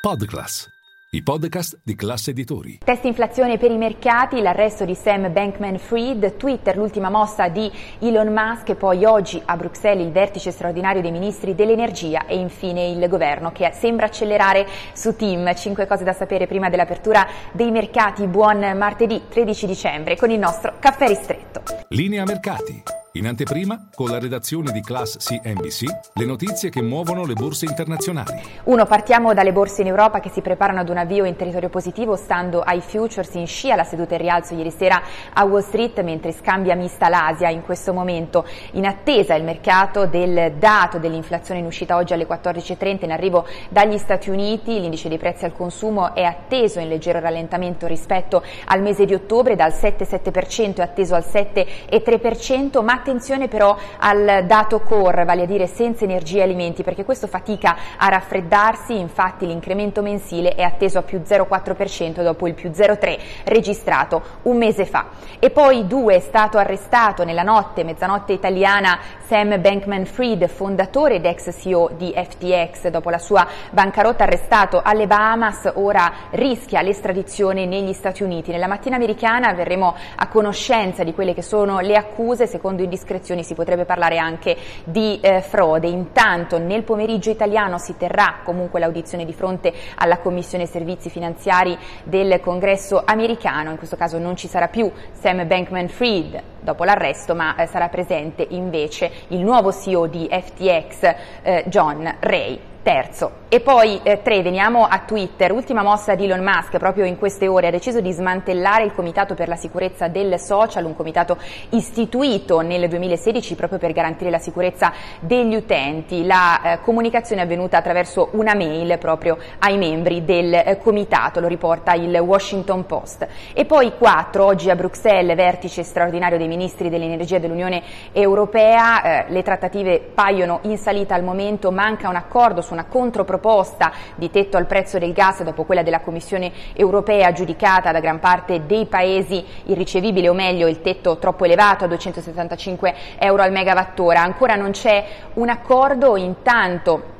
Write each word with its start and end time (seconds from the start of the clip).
Podclass, 0.00 0.66
i 1.10 1.22
podcast 1.22 1.78
di 1.84 1.94
classe 1.94 2.30
editori. 2.30 2.78
Test 2.82 3.04
inflazione 3.04 3.58
per 3.58 3.70
i 3.70 3.76
mercati, 3.76 4.40
l'arresto 4.40 4.86
di 4.86 4.94
Sam 4.94 5.30
Bankman-Fried, 5.30 6.38
Twitter, 6.38 6.74
l'ultima 6.74 7.10
mossa 7.10 7.48
di 7.48 7.70
Elon 7.98 8.32
Musk 8.32 8.70
e 8.70 8.76
poi 8.76 9.04
oggi 9.04 9.42
a 9.44 9.58
Bruxelles 9.58 10.06
il 10.06 10.10
vertice 10.10 10.52
straordinario 10.52 11.02
dei 11.02 11.10
ministri 11.10 11.54
dell'energia 11.54 12.24
e 12.24 12.38
infine 12.38 12.86
il 12.86 13.06
governo 13.08 13.52
che 13.52 13.72
sembra 13.74 14.06
accelerare 14.06 14.66
su 14.94 15.14
Team. 15.14 15.54
Cinque 15.54 15.86
cose 15.86 16.02
da 16.02 16.14
sapere 16.14 16.46
prima 16.46 16.70
dell'apertura 16.70 17.28
dei 17.52 17.70
mercati. 17.70 18.26
Buon 18.26 18.60
martedì 18.78 19.24
13 19.28 19.66
dicembre 19.66 20.16
con 20.16 20.30
il 20.30 20.38
nostro 20.38 20.76
caffè 20.78 21.08
ristretto. 21.08 21.62
Linea 21.90 22.24
mercati. 22.24 22.99
In 23.14 23.26
anteprima, 23.26 23.88
con 23.92 24.08
la 24.08 24.20
redazione 24.20 24.70
di 24.70 24.80
Class 24.82 25.16
CNBC, 25.16 26.12
le 26.14 26.24
notizie 26.24 26.70
che 26.70 26.80
muovono 26.80 27.26
le 27.26 27.32
borse 27.32 27.64
internazionali. 27.64 28.40
Uno, 28.64 28.86
partiamo 28.86 29.34
dalle 29.34 29.50
borse 29.50 29.80
in 29.80 29.88
Europa 29.88 30.20
che 30.20 30.28
si 30.28 30.40
preparano 30.42 30.78
ad 30.78 30.88
un 30.90 30.96
avvio 30.96 31.24
in 31.24 31.34
territorio 31.34 31.70
positivo, 31.70 32.14
stando 32.14 32.60
ai 32.60 32.80
futures 32.80 33.34
in 33.34 33.48
scia 33.48 33.74
la 33.74 33.82
seduta 33.82 34.14
in 34.14 34.20
rialzo 34.20 34.54
ieri 34.54 34.70
sera 34.70 35.02
a 35.32 35.44
Wall 35.44 35.62
Street, 35.62 36.00
mentre 36.02 36.30
scambia 36.30 36.76
mista 36.76 37.08
l'Asia 37.08 37.48
in 37.48 37.62
questo 37.62 37.92
momento. 37.92 38.46
In 38.74 38.86
attesa 38.86 39.34
il 39.34 39.42
mercato 39.42 40.06
del 40.06 40.52
dato 40.56 40.98
dell'inflazione 40.98 41.58
in 41.58 41.66
uscita 41.66 41.96
oggi 41.96 42.12
alle 42.12 42.28
14.30 42.28 43.06
in 43.06 43.10
arrivo 43.10 43.44
dagli 43.70 43.98
Stati 43.98 44.30
Uniti, 44.30 44.78
l'indice 44.78 45.08
dei 45.08 45.18
prezzi 45.18 45.44
al 45.44 45.52
consumo 45.52 46.14
è 46.14 46.22
atteso 46.22 46.78
in 46.78 46.86
leggero 46.86 47.18
rallentamento 47.18 47.88
rispetto 47.88 48.44
al 48.66 48.80
mese 48.82 49.04
di 49.04 49.14
ottobre, 49.14 49.56
dal 49.56 49.72
7,7% 49.72 50.76
è 50.76 50.82
atteso 50.82 51.16
al 51.16 51.24
7,3%, 51.28 52.84
ma 52.84 52.98
attenzione 53.00 53.48
però 53.48 53.76
al 53.98 54.44
dato 54.46 54.80
core, 54.80 55.24
vale 55.24 55.42
a 55.42 55.46
dire 55.46 55.66
senza 55.66 56.04
energia 56.04 56.40
e 56.40 56.42
alimenti, 56.42 56.82
perché 56.82 57.04
questo 57.04 57.26
fatica 57.26 57.76
a 57.96 58.08
raffreddarsi, 58.08 58.98
infatti 58.98 59.46
l'incremento 59.46 60.02
mensile 60.02 60.54
è 60.54 60.62
atteso 60.62 60.98
a 60.98 61.02
più 61.02 61.22
0,4% 61.24 62.22
dopo 62.22 62.46
il 62.46 62.54
più 62.54 62.70
0,3% 62.70 63.18
registrato 63.44 64.22
un 64.42 64.56
mese 64.56 64.84
fa. 64.84 65.06
E 65.38 65.50
poi 65.50 65.86
due, 65.86 66.16
è 66.16 66.20
stato 66.20 66.58
arrestato 66.58 67.24
nella 67.24 67.42
notte, 67.42 67.84
mezzanotte 67.84 68.32
italiana, 68.32 68.98
Sam 69.26 69.60
Bankman-Fried, 69.60 70.46
fondatore 70.48 71.16
ed 71.16 71.24
ex 71.24 71.58
CEO 71.58 71.90
di 71.96 72.12
FTX, 72.14 72.88
dopo 72.88 73.10
la 73.10 73.18
sua 73.18 73.46
bancarotta 73.70 74.24
arrestato 74.24 74.80
alle 74.84 75.06
Bahamas, 75.06 75.70
ora 75.74 76.12
rischia 76.30 76.82
l'estradizione 76.82 77.64
negli 77.64 77.92
Stati 77.92 78.22
Uniti. 78.22 78.50
Nella 78.50 78.66
mattina 78.66 78.96
americana 78.96 79.54
verremo 79.54 79.94
a 80.16 80.28
conoscenza 80.28 81.04
di 81.04 81.14
quelle 81.14 81.32
che 81.32 81.42
sono 81.42 81.80
le 81.80 81.94
accuse, 81.96 82.46
secondo 82.46 82.82
indiscrezioni 82.90 83.44
si 83.44 83.54
potrebbe 83.54 83.84
parlare 83.84 84.18
anche 84.18 84.56
di 84.84 85.20
eh, 85.20 85.40
frode. 85.40 85.86
Intanto 85.86 86.58
nel 86.58 86.82
pomeriggio 86.82 87.30
italiano 87.30 87.78
si 87.78 87.96
terrà 87.96 88.40
comunque 88.42 88.80
l'audizione 88.80 89.24
di 89.24 89.32
fronte 89.32 89.72
alla 89.94 90.18
Commissione 90.18 90.66
Servizi 90.66 91.08
Finanziari 91.08 91.78
del 92.02 92.40
Congresso 92.40 93.00
americano, 93.04 93.70
in 93.70 93.76
questo 93.78 93.96
caso 93.96 94.18
non 94.18 94.36
ci 94.36 94.48
sarà 94.48 94.66
più 94.66 94.90
Sam 95.12 95.46
Bankman-Fried 95.46 96.42
dopo 96.60 96.84
l'arresto, 96.84 97.34
ma 97.34 97.54
eh, 97.54 97.66
sarà 97.66 97.88
presente 97.88 98.44
invece 98.50 99.10
il 99.28 99.40
nuovo 99.40 99.72
CEO 99.72 100.06
di 100.06 100.28
FTX, 100.28 101.14
eh, 101.42 101.64
John 101.68 102.16
Ray 102.18 102.69
terzo. 102.82 103.38
E 103.52 103.58
poi 103.58 103.98
eh, 104.04 104.22
tre, 104.22 104.42
veniamo 104.42 104.84
a 104.84 105.00
Twitter, 105.00 105.50
ultima 105.50 105.82
mossa 105.82 106.14
di 106.14 106.24
Elon 106.24 106.40
Musk 106.42 106.78
proprio 106.78 107.04
in 107.04 107.18
queste 107.18 107.48
ore, 107.48 107.66
ha 107.66 107.70
deciso 107.72 108.00
di 108.00 108.12
smantellare 108.12 108.84
il 108.84 108.92
Comitato 108.92 109.34
per 109.34 109.48
la 109.48 109.56
sicurezza 109.56 110.06
del 110.06 110.38
social, 110.38 110.84
un 110.84 110.94
comitato 110.94 111.36
istituito 111.70 112.60
nel 112.60 112.88
2016 112.88 113.56
proprio 113.56 113.80
per 113.80 113.90
garantire 113.90 114.30
la 114.30 114.38
sicurezza 114.38 114.92
degli 115.18 115.56
utenti. 115.56 116.24
La 116.24 116.62
eh, 116.62 116.80
comunicazione 116.80 117.42
è 117.42 117.44
avvenuta 117.44 117.78
attraverso 117.78 118.28
una 118.32 118.54
mail 118.54 118.98
proprio 118.98 119.36
ai 119.58 119.76
membri 119.76 120.24
del 120.24 120.54
eh, 120.54 120.78
comitato, 120.78 121.40
lo 121.40 121.48
riporta 121.48 121.94
il 121.94 122.16
Washington 122.16 122.86
Post. 122.86 123.26
E 123.52 123.64
poi 123.64 123.96
quattro, 123.98 124.44
oggi 124.44 124.70
a 124.70 124.76
Bruxelles, 124.76 125.34
vertice 125.34 125.82
straordinario 125.82 126.38
dei 126.38 126.46
ministri 126.46 126.88
dell'energia 126.88 127.38
dell'Unione 127.38 127.82
Europea, 128.12 129.02
eh, 129.02 129.32
le 129.32 129.42
trattative 129.42 129.98
paiono 130.14 130.60
in 130.62 130.78
salita 130.78 131.16
al 131.16 131.24
momento, 131.24 131.72
manca 131.72 132.08
un 132.08 132.14
accordo 132.14 132.62
su 132.70 132.72
una 132.72 132.84
controproposta 132.84 133.92
di 134.14 134.30
tetto 134.30 134.56
al 134.56 134.66
prezzo 134.66 134.98
del 134.98 135.12
gas 135.12 135.42
dopo 135.42 135.64
quella 135.64 135.82
della 135.82 136.00
Commissione 136.00 136.52
europea 136.72 137.32
giudicata 137.32 137.90
da 137.90 137.98
gran 137.98 138.20
parte 138.20 138.64
dei 138.66 138.86
paesi 138.86 139.44
irricevibile 139.64 140.28
o 140.28 140.34
meglio 140.34 140.68
il 140.68 140.80
tetto 140.80 141.18
troppo 141.18 141.44
elevato 141.44 141.84
a 141.84 141.88
275 141.88 142.94
euro 143.18 143.42
al 143.42 143.50
megawattora. 143.50 144.22
Ancora 144.22 144.54
non 144.54 144.70
c'è 144.70 145.04
un 145.34 145.48
accordo, 145.48 146.16
intanto 146.16 147.18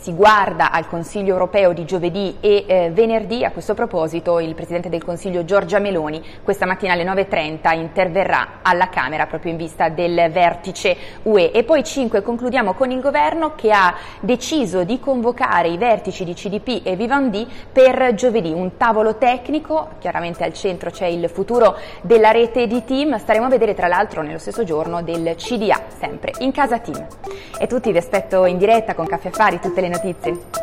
si 0.00 0.14
guarda 0.14 0.70
al 0.70 0.88
Consiglio 0.88 1.32
europeo 1.32 1.74
di 1.74 1.84
giovedì 1.84 2.38
e 2.40 2.64
eh, 2.66 2.90
venerdì. 2.90 3.44
A 3.44 3.50
questo 3.50 3.74
proposito 3.74 4.40
il 4.40 4.54
Presidente 4.54 4.88
del 4.88 5.04
Consiglio 5.04 5.44
Giorgia 5.44 5.78
Meloni 5.78 6.22
questa 6.42 6.64
mattina 6.64 6.94
alle 6.94 7.04
9.30 7.04 7.76
interverrà 7.76 8.60
alla 8.62 8.88
Camera 8.88 9.26
proprio 9.26 9.52
in 9.52 9.58
vista 9.58 9.90
del 9.90 10.30
vertice 10.30 10.96
UE. 11.24 11.50
E 11.52 11.64
poi 11.64 11.84
5 11.84 12.22
concludiamo 12.22 12.72
con 12.72 12.90
il 12.90 13.00
Governo 13.00 13.54
che 13.54 13.70
ha 13.72 13.94
deciso 14.20 14.84
di 14.84 14.98
convocare 14.98 15.68
i 15.68 15.76
vertici 15.76 16.24
di 16.24 16.32
CDP 16.32 16.80
e 16.82 16.96
Vivendi 16.96 17.46
per 17.70 18.14
giovedì, 18.14 18.52
un 18.52 18.78
tavolo 18.78 19.16
tecnico, 19.16 19.90
chiaramente 19.98 20.44
al 20.44 20.54
centro 20.54 20.90
c'è 20.90 21.06
il 21.06 21.28
futuro 21.28 21.76
della 22.00 22.30
rete 22.30 22.66
di 22.66 22.84
team, 22.84 23.18
staremo 23.18 23.44
a 23.44 23.50
vedere 23.50 23.74
tra 23.74 23.86
l'altro 23.86 24.22
nello 24.22 24.38
stesso 24.38 24.64
giorno 24.64 25.02
del 25.02 25.34
CDA, 25.36 25.78
sempre 25.98 26.32
in 26.38 26.52
casa 26.52 26.78
team. 26.78 27.06
E 27.58 27.66
tutti 27.66 27.92
vi 27.92 27.98
aspetto 27.98 28.46
in 28.46 28.56
diretta 28.56 28.94
con 28.94 29.04
Caffè 29.04 29.28
Affari 29.28 29.60
tutte 29.60 29.82
le 29.82 29.88
notizie. 29.90 30.59